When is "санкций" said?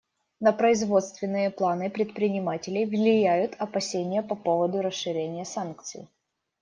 5.45-6.07